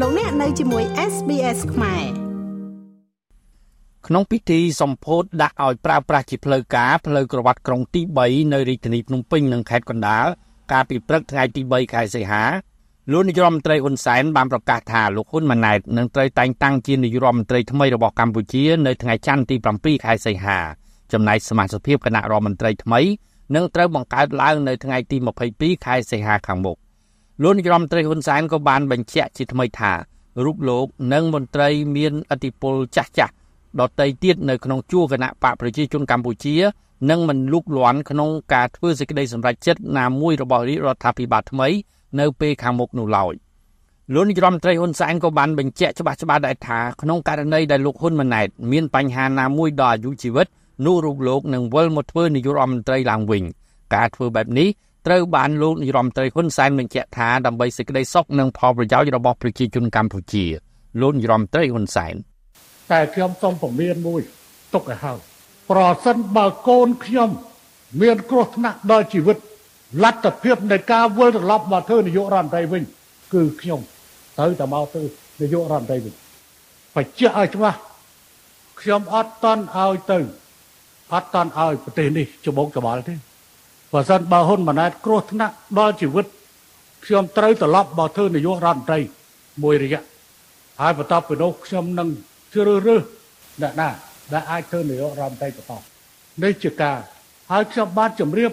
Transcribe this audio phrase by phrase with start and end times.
[0.00, 2.04] លោកអ្នកនៅជាមួយ SBS ខ្មែរ
[4.06, 10.26] ក្នុងពិធីសម្ពោធដាក់ឲ្យប្រើប្រាស់ជាផ្លូវការផ្លូវក្រវ៉ាត់ក្រុងទី3នៅរាជធានីភ្នំពេញនិងខេត្តកណ្ដាល
[10.72, 12.42] កាលពីព្រឹកថ្ងៃទី3ខែសីហា
[13.12, 20.58] លោកនាយរដ្ឋមន្ត្រីហ៊ុនសែនបានប្រកាសថាលោកហ៊ុនម៉ាណែតនឹងត្រូវតែងតាំងជានាយរដ្ឋមន្ត្រីថ្មីរបស់កម្ពុជានៅថ្ងៃច័ន្ទទី7ខែសីហា
[21.12, 23.00] ចំណែកសមាជិកគណៈរដ្ឋមន្ត្រីថ្មី
[23.54, 25.16] នឹងត្រូវបង្កើតឡើងនៅថ្ងៃទី
[25.50, 26.78] 22ខែសីហាខាងមុខ
[27.42, 29.92] លោកនាយរដ្ឋមន្ត្រីហ៊ុនសែនក៏បានបញ្ជាក់ជាថ្មីថា
[30.44, 33.32] រូបលោកនិងមន្ត្រីមានអធិបុលចាស់ចាស់
[33.80, 36.56] ដតីទៀតនៅក្នុងជួរគណៈបកប្រជាជនកម្ពុជា
[37.10, 41.68] នឹងមិនលូកលាន់ក្នុងការធ្វើសេចក្តីសម្រេចចិត្តណាមួយរបស់រាជរដ្ឋាភិបាលថ្មី
[42.20, 43.34] នៅពេលខាងមុខនោះឡើយ
[44.14, 50.46] លោកនាយរដ្ឋមន្ត្រីហ៊ុនសែនក៏បានបញ្ជាក់ច្បាស់ច្បាស់ដែរថាក្នុងករណីដែលលោកហ៊ុនម៉ាណែតមានបញ្ហាណាមួយដល់អាយុជីវិត
[50.86, 53.42] នោះរូបលោកនឹងវិលមកធ្វើនាយករដ្ឋមន្ត្រីឡើងវិញ
[53.94, 54.68] ការធ្វើបែបនេះ
[55.06, 60.44] ត្រូវបានលោកនាយរដ្ឋមន្ត្រីហ៊ុនសែនបញ្ជាក់ថាដើម្បីសេចក្តីសុខនិងផលប្រយោជន៍របស់ប្រជាជនកម្ពុជា
[61.00, 62.14] លោកនាយរដ្ឋមន្ត្រីហ៊ុនសែន
[62.92, 64.20] តែខ្ញុំសូមពមៀនមួយ
[64.74, 65.18] ទុកឲ្យហើយ
[65.70, 67.30] ប្រសិនបើកូនខ្ញុំ
[68.02, 69.36] មានគ្រោះថ្នាក់ដល់ជីវិត
[70.04, 72.82] លទ្ធភាពនៃការវិលត្រឡប់មកធ្វើនាយករដ្ឋមន្ត្រីវិញ
[73.34, 73.80] គឺខ្ញុំ
[74.38, 75.02] ត្រូវតែមកធ្វើ
[75.40, 76.14] នាយករដ្ឋមន្ត្រីវិញ
[76.94, 77.78] បញ្ជាក់ឲ្យច្បាស់
[78.80, 80.18] ខ្ញុំអត់តន់ឲ្យទៅ
[81.12, 83.14] អត់តន់ឲ្យប្រទេសនេះច្បងច្បល់ទេ
[83.94, 86.26] បើសិនបើហ៊ុនម៉ាណែតគ្រោះថ្នាក់ដល់ជីវិត
[87.04, 88.98] ខ្ញុំត្រូវត្រឡប់មកធ្វើនាយករដ្ឋមន្ត្រី
[89.62, 90.02] មួយរយៈ
[90.80, 92.08] ហើយបន្ទាប់ពីនោះខ្ញុំនឹង
[92.54, 93.02] ជ្រើសរើស
[93.62, 93.88] អ្នកណា
[94.32, 95.72] ដែលអាចធ្វើនាយករដ្ឋមន្ត្រីបន្ត
[96.42, 96.98] នេះជាការ
[97.50, 98.52] ហើយខ្ញុំបានជម្រាប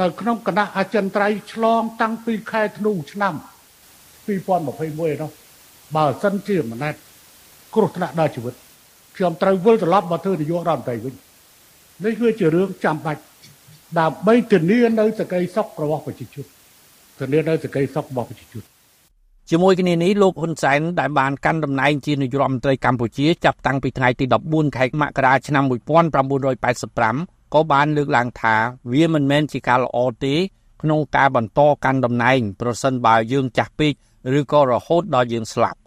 [0.00, 3.34] នៅក្នុងគណៈអចិន្ត្រៃយ៍ឆ្លង តាំងពីខែធ្នូឆ្នាំ
[4.26, 5.30] 2021នោះ
[5.96, 6.94] បើសិនជាម៉ណែត
[7.74, 8.54] គ្រោះថ្នាក់ដល់ជីវិត
[9.16, 11.14] ខ្ញុំត្រូវវិលត្រឡប់មកធ្វើនាយករដ្ឋមន្ត្រីវិញ
[12.04, 13.22] នេះគឺជារឿងចាំបាច់
[13.98, 16.46] ដើម្បីធានានៅសេចក្តីសុខរបស់ប្រជាជន
[17.18, 18.62] ធានានៅសេចក្តីសុខរបស់ប្រជាជន
[19.50, 25.64] ជាមួយគ្នានេះលោកហ៊ុនសែនដែលបានកាន់តំណែងជានាយករដ្ឋមន្ត្រីកម្ពុជាចាប់តាំងពីថ្ងៃទី14ខែមករាឆ្នាំ
[26.78, 28.54] 1985ក៏បានលើកឡើងថា
[28.92, 30.34] វាមិនមែនជាការល្អទេ
[30.82, 33.92] ក្នុងការបន្តកាន់តំណែងប្រសិនបើយើងចាស់ពេក
[34.38, 35.78] ឬក៏រហូតដល់យើងស្លាប់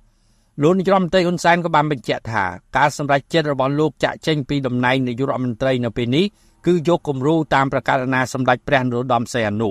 [0.61, 2.43] លោកនាយរដ្ឋមន្ត្រីហ៊ុនសែនក៏បានបញ្ជាក់ថា
[2.77, 6.25] ការសម្រេចចិត្តរបស់លោកចាក់ចេញពីតំណែងនាយករដ្ឋមន្ត្រីនៅពេលនេះ
[6.65, 9.69] គឺយកគំរូតាមប្រកាសណាសម្ដេចព្រះនរោត្តមសីហនុ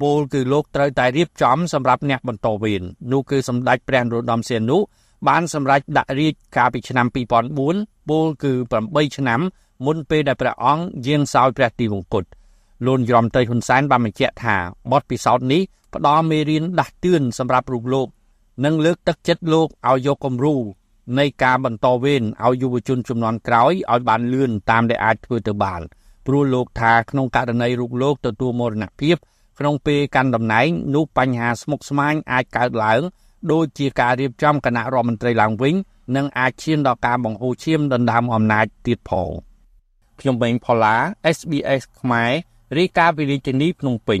[0.00, 4.78] ពលគឺលោកត្រូវតែរៀបចំសម្រាប់អ្នកបន្តវេននោះគឺសម្ដេចព្រះនរោត្តមសីហនុ
[5.28, 7.06] បានសម្រេចដាក់រាជកាលពីឆ្នាំ
[7.52, 8.52] 2004ពលគឺ
[8.84, 9.40] 8ឆ្នាំ
[9.86, 12.24] មុនពេលដែលព្រះអង្គយាងសោយព្រះទីវង្គត
[12.86, 14.56] លោកយមត្រីហ៊ុនសែនបានបញ្ជាក់ថា
[14.92, 15.62] បទពិសោធន៍នេះ
[15.94, 18.08] ផ្ដល់មេរៀនដាស់តឿនសម្រាប់រូបលោក
[18.64, 20.54] និងលើកទឹកចិត្តលោកឲ្យយកគំរូ
[21.18, 25.82] នៃការបន្តវេនឲ្យយុវជនជំនាន់ក្រោយឲ្យបានលឿនតាមដែលអាចធ្វើទៅបាន
[26.26, 29.16] ព្រោះលោកថាក្នុងករណីរូបលោកទទួលមរណភាព
[29.58, 33.00] ក្នុងពេលកាន់តំណែងនោះបញ្ហាស្មុគស្មាញអាចកើតឡើង
[33.52, 35.74] ដូចជាការរៀបចំគណៈរដ្ឋមន្ត្រីឡើងវិញ
[36.16, 39.30] និងអាចឈានដល់ការបង្ហូរឈាមដណ្ដើមអំណាចទៀតផង
[40.20, 40.96] ខ្ញុំបេងផល្លា
[41.36, 42.32] SBS ខ្មែរ
[42.78, 44.20] រាយការណ៍ពីរាជធានីភ្នំពេញ